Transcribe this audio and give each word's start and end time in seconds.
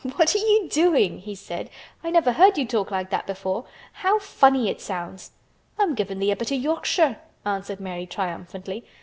"What 0.17 0.33
are 0.33 0.39
you 0.39 0.67
doing?" 0.67 1.19
he 1.19 1.35
said. 1.35 1.69
"I 2.03 2.09
never 2.09 2.31
heard 2.31 2.57
you 2.57 2.65
talk 2.65 2.89
like 2.89 3.11
that 3.11 3.27
before. 3.27 3.65
How 3.93 4.17
funny 4.17 4.67
it 4.67 4.81
sounds." 4.81 5.29
"I'm 5.77 5.93
givin' 5.93 6.17
thee 6.17 6.31
a 6.31 6.35
bit 6.35 6.51
o' 6.51 6.55
Yorkshire," 6.55 7.17
answered 7.45 7.79
Mary 7.79 8.07
triumphantly. 8.07 8.83